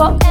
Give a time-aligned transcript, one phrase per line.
[0.00, 0.29] for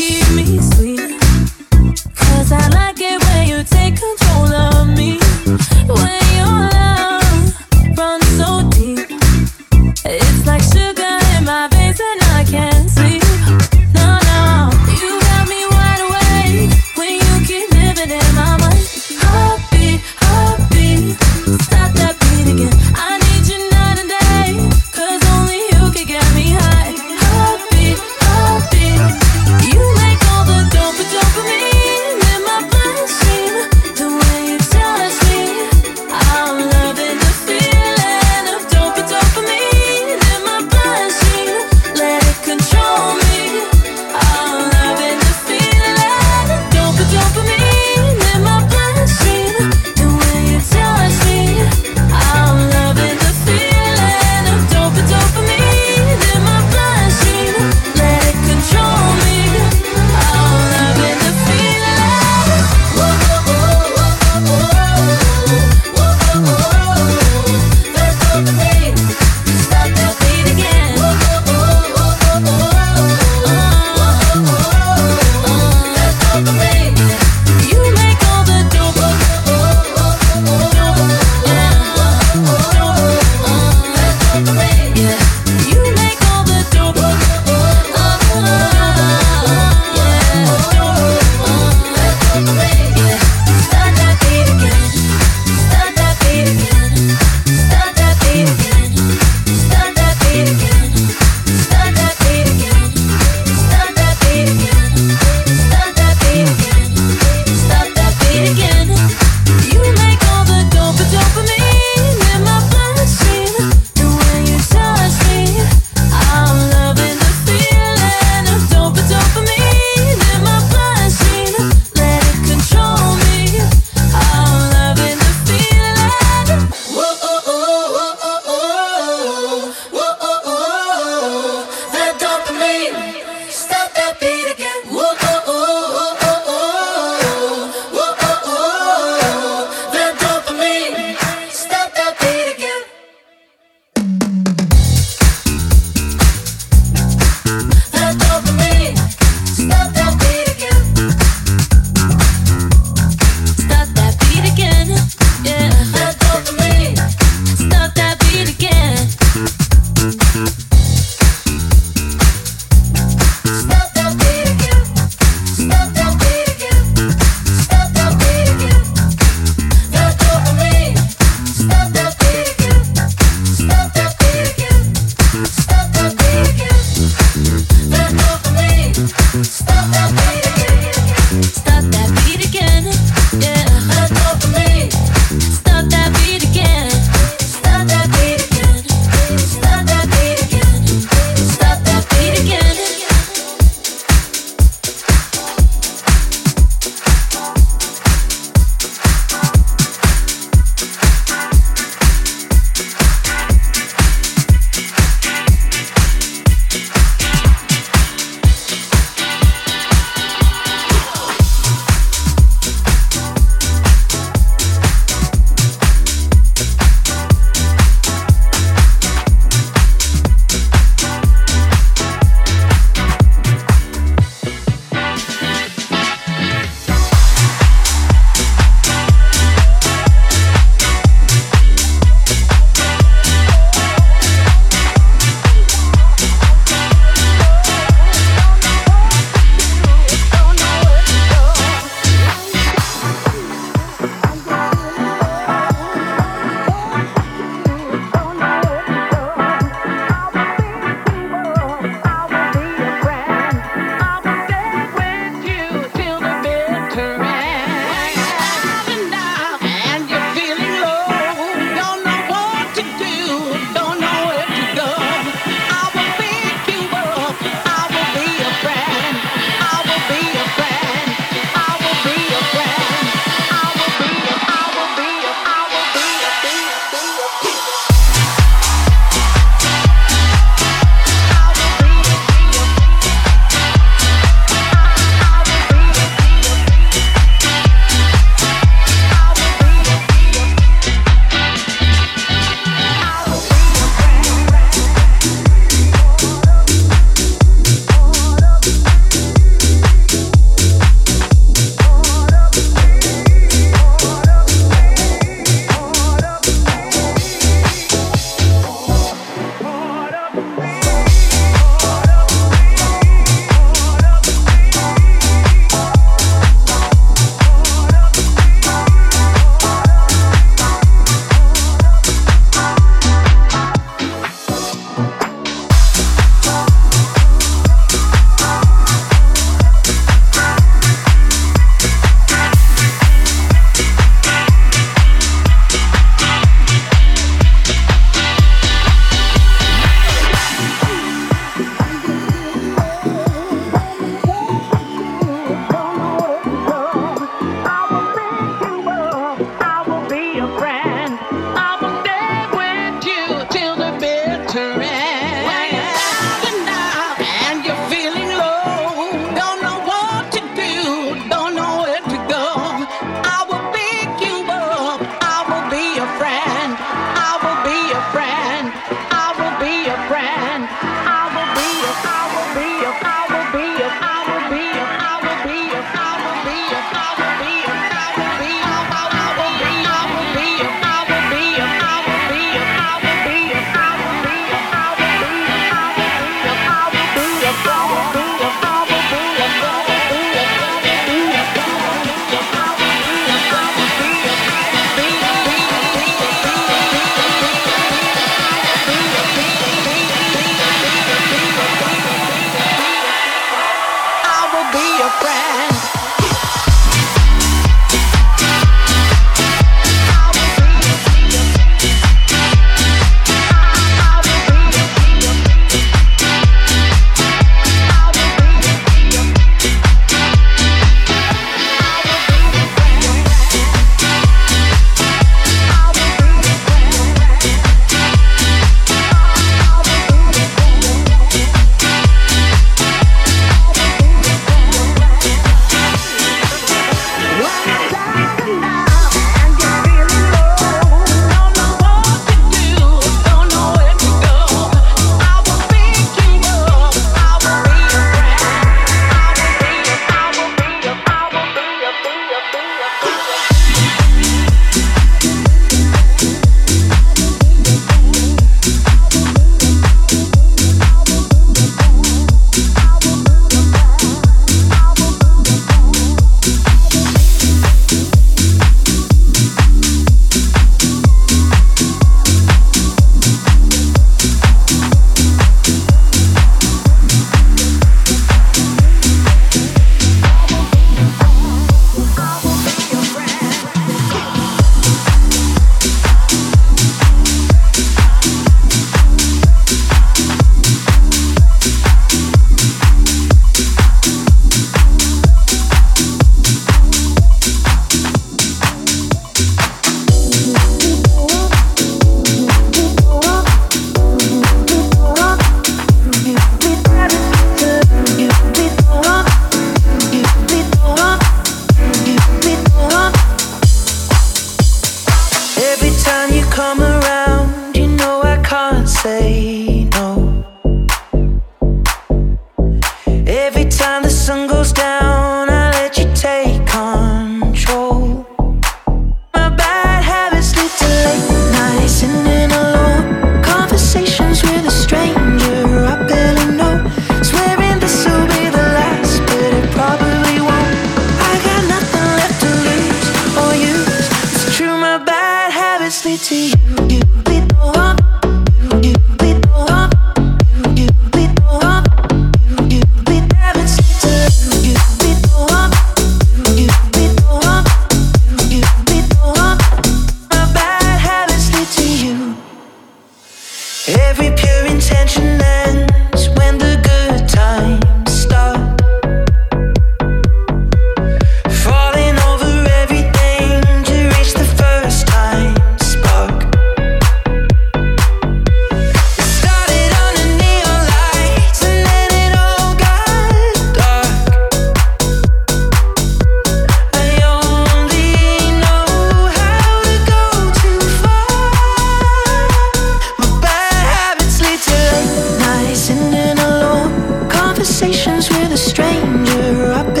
[598.31, 600.00] To the stranger.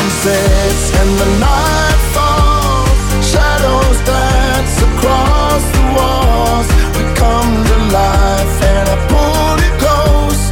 [0.00, 3.00] sunsets and the night falls.
[3.32, 6.68] Shadows dance across the walls.
[6.96, 10.42] We come to life and I pull you close.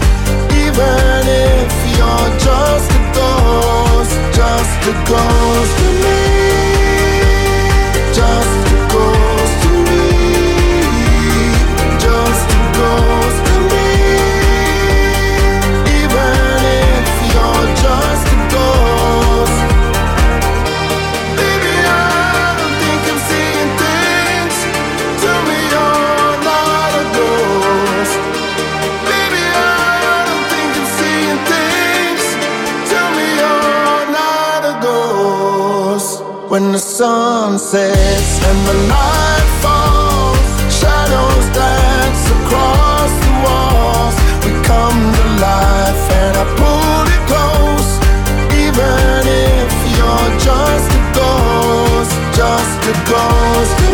[0.65, 1.21] Even
[1.53, 5.88] if you're just a ghost, just a ghost.
[37.69, 40.39] sunsets and the night falls.
[40.73, 44.17] Shadows dance across the walls.
[44.45, 47.91] We come to life and I pull it close.
[48.65, 53.88] Even if you're just a ghost, just a ghost.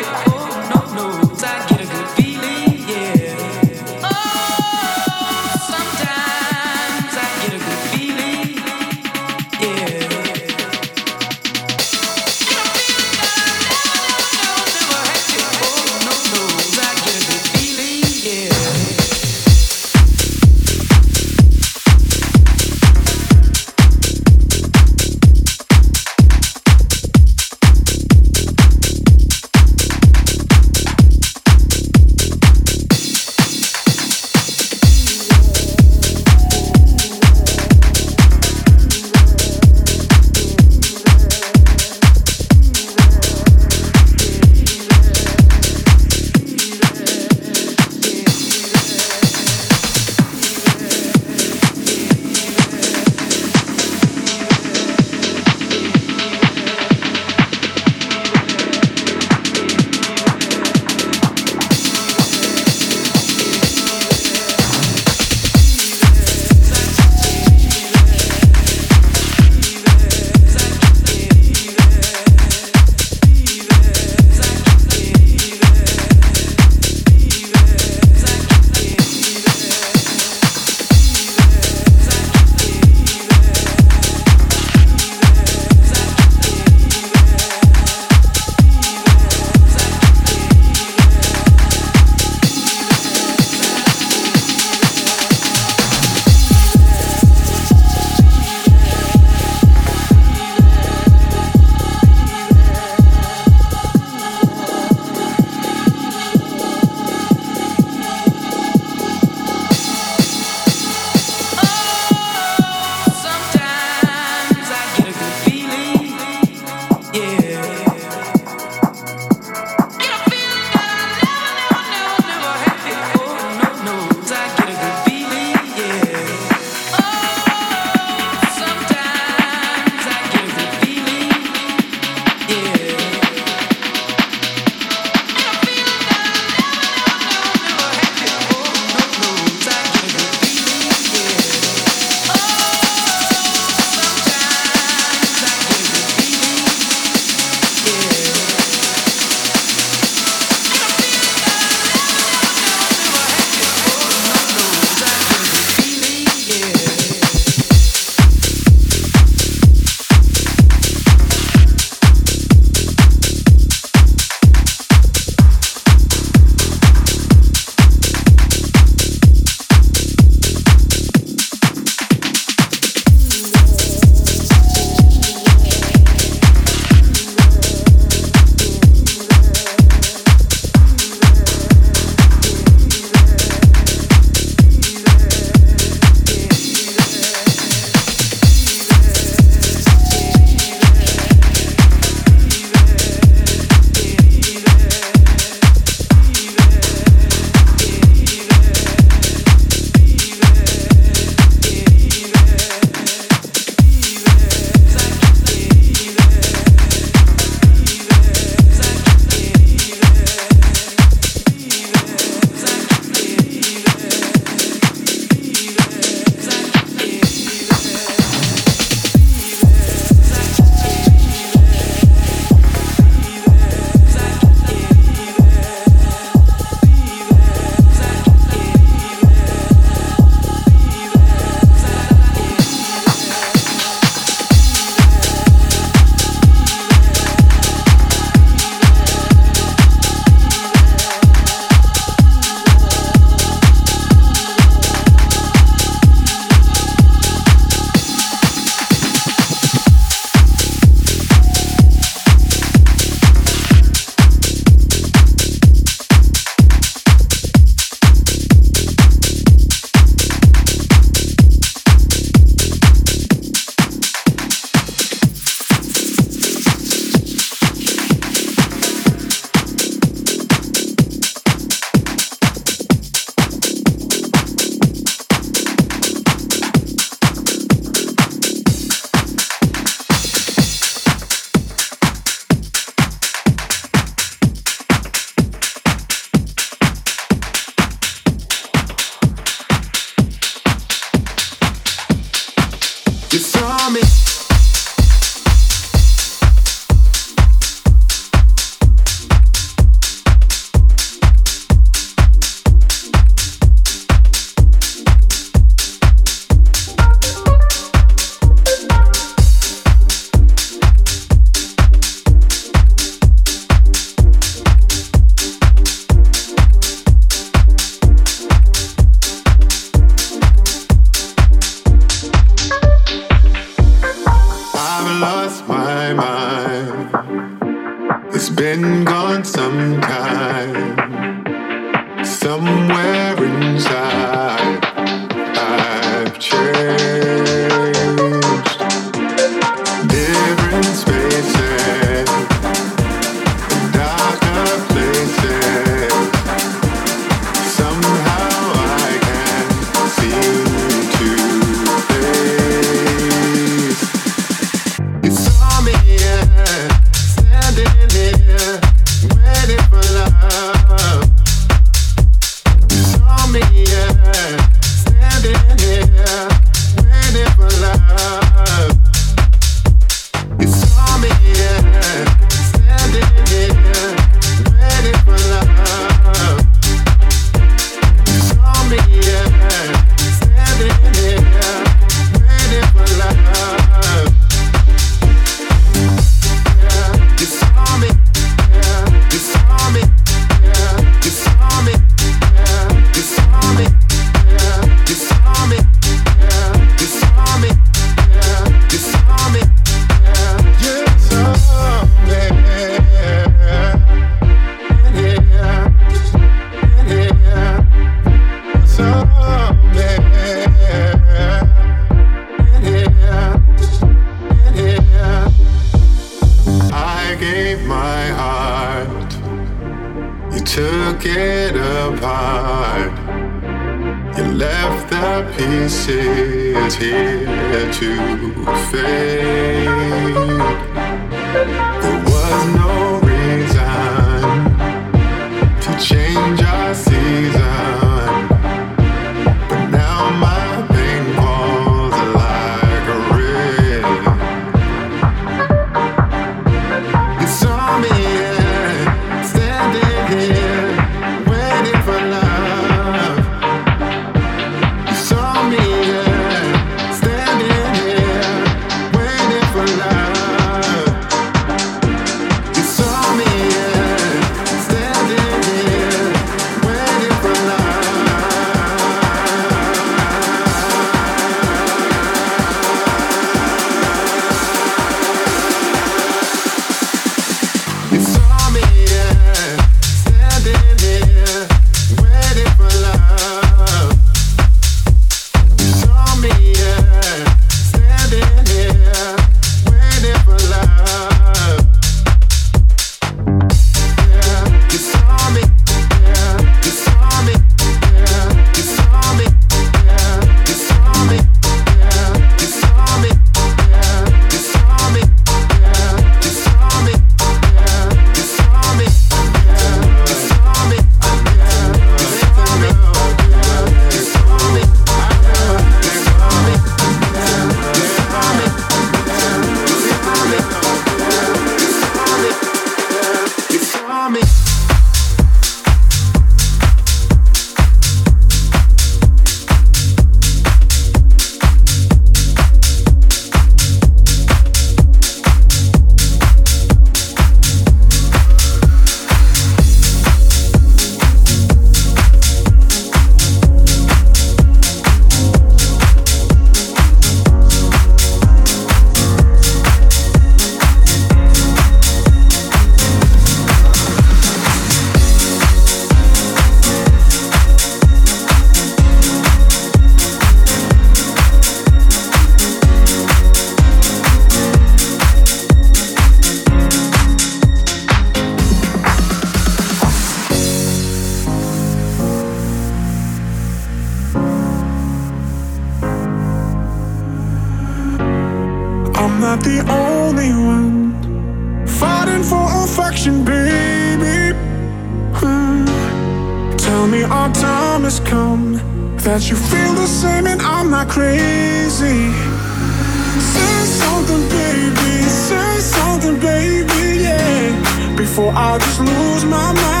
[598.33, 600.00] Dancing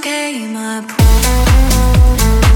[0.00, 2.47] came up.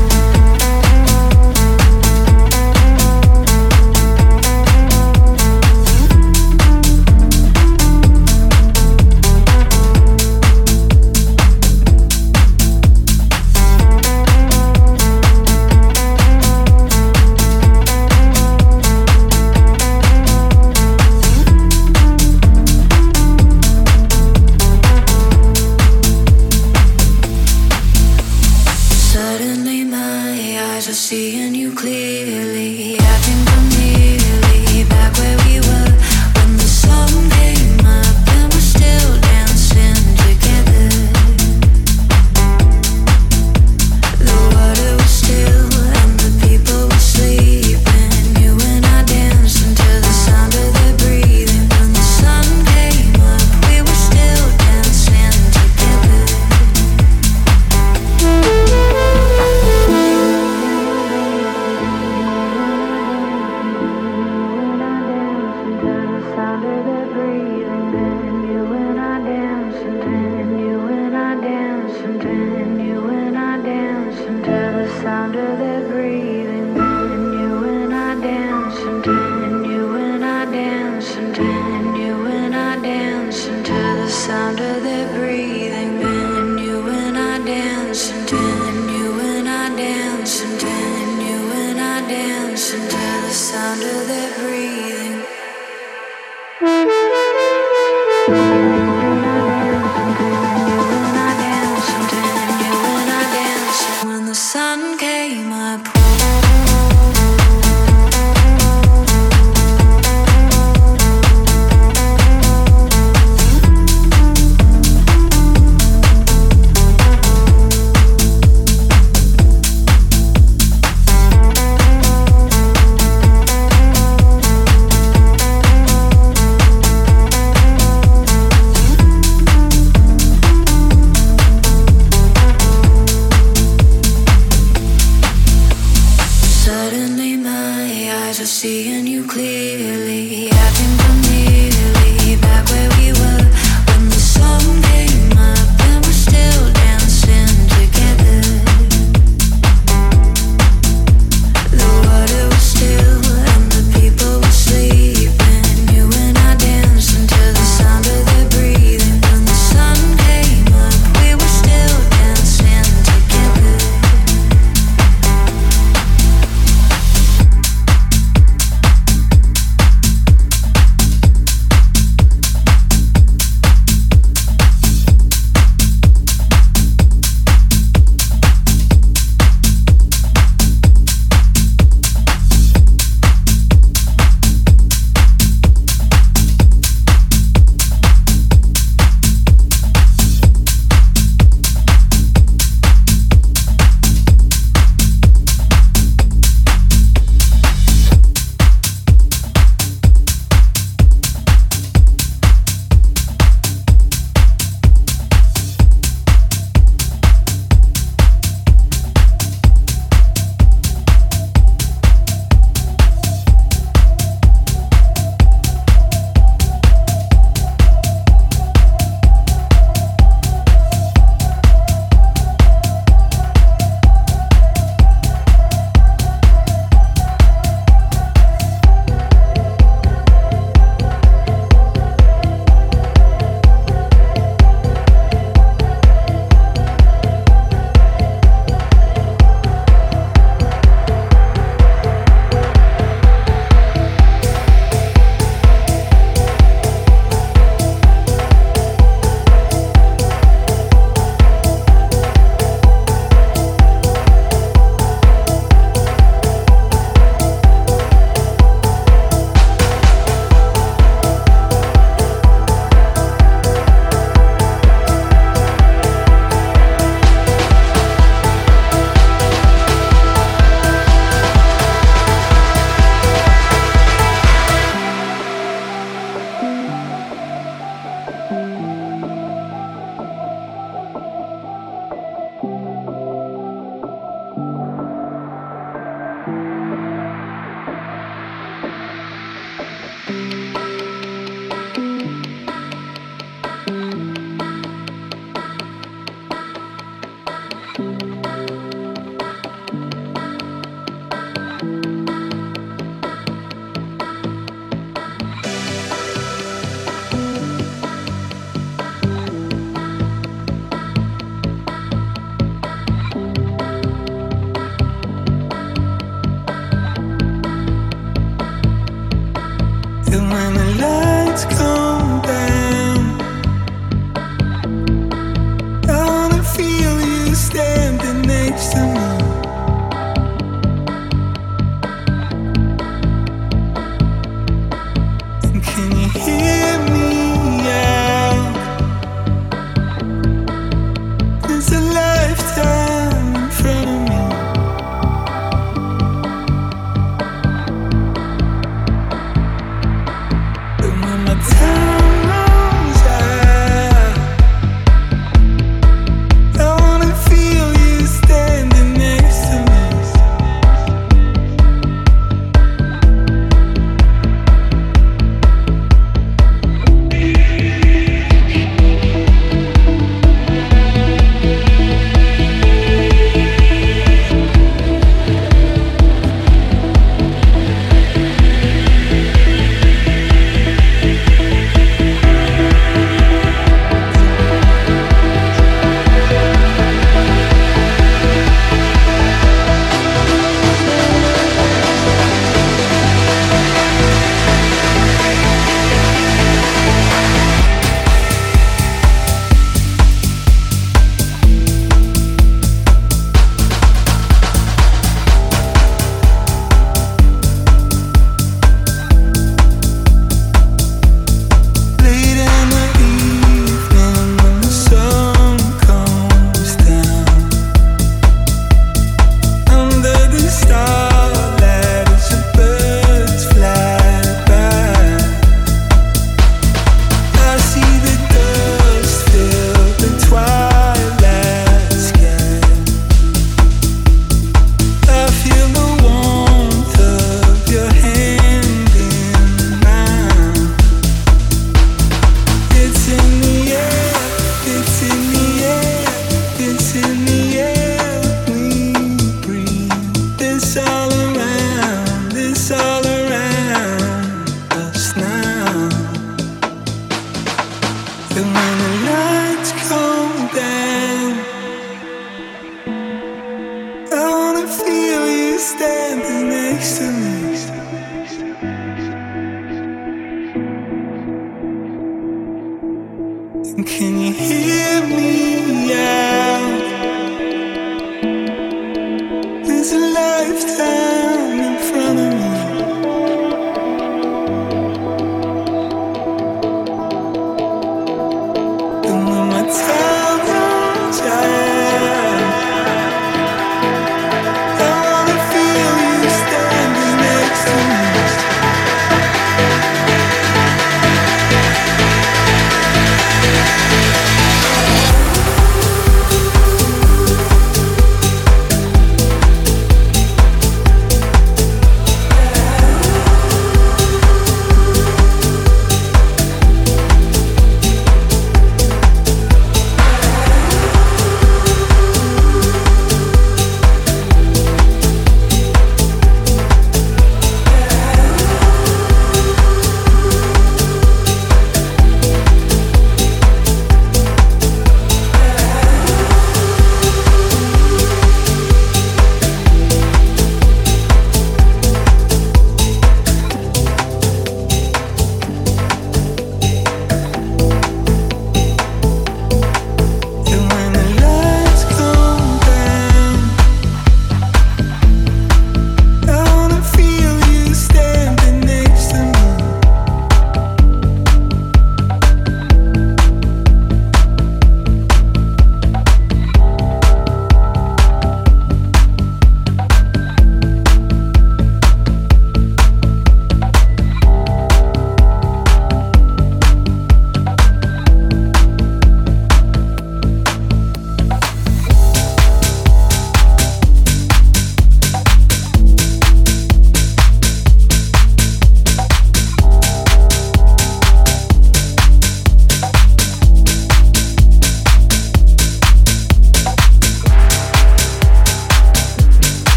[138.60, 139.91] When